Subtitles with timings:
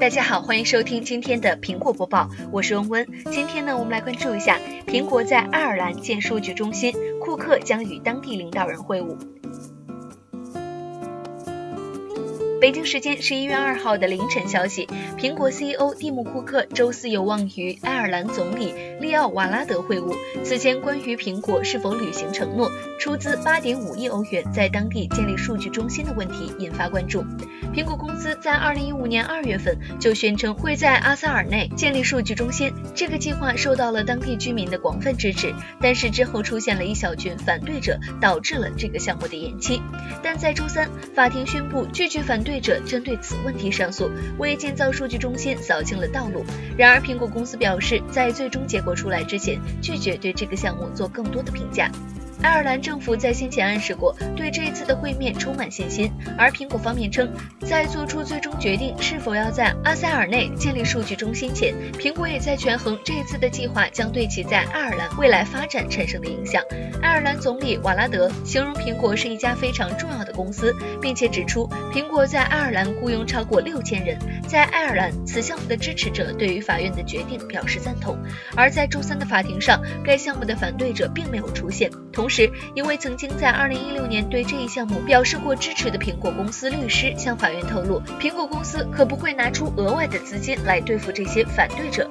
[0.00, 3.06] 大家好，欢迎收听今天的苹果播报，我是温温。
[3.30, 9.14] 今天呢，我们来关注一下苹果在爱尔兰建数据中心，库克将与当地领导人会晤。
[12.60, 20.14] 北京时间十一月二号的凌晨消息，苹果 CEO 蒂姆·库克周四有望与爱尔兰总理利奥·瓦拉德会晤。
[20.44, 27.24] 此前，关于苹果是否履行承诺，出资八点五亿欧元在当地建立数据中心的问题引发关注。
[27.72, 35.54] 苹果公司在二零一五年二月份就宣称会在阿萨尔内建立数据中心，这个计划受到了当地居民的广泛支持。
[35.80, 39.80] 但是之后出现了一小群反对者，导致了这个项目的延期。
[40.22, 42.49] 但在周三，法庭宣布拒绝反对。
[42.50, 46.44] 对者针对此问题上诉，为建造数据中心扫清了道路。
[46.76, 51.88] 然而，苹果公司表示，在最终结果出来之前，拒绝对这个项目做更多的评价。
[52.42, 56.10] 爱尔兰政府在先前暗示过，对这次的会面充满信心。
[56.38, 66.62] 而苹果方面称，在做出最终决定是否要在阿塞尔内建立数据中心前，苹果也在权衡这次的计划将对其在爱尔兰未来发展产生的影响。
[67.02, 74.18] 爱尔兰总理瓦拉德形容苹果是一家非常重要的公司，并且指出，苹果在爱尔兰雇佣超过六千人。
[74.46, 78.18] 在爱尔兰，此项目的支持者对于法院的决定表示赞同。
[78.56, 81.90] 而在周三的法庭上，该项目的反对者并没有出现。
[82.12, 92.10] 同时，一位曾经在2016年对这一项目表示过支持的苹果公司律师向法院透露，苹果公司可不会拿出额外的资金来对付这些反对者。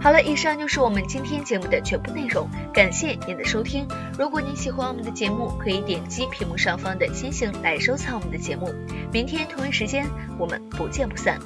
[0.00, 3.86] 好了，以上就是我们今天节目的全部内容，感谢您的收听。
[4.18, 8.72] 如果您喜欢我们的节目，可以点击屏幕上方的星星来收藏我们的节目。
[9.12, 10.04] 明天同一时间，
[10.38, 11.38] 我们不见不散。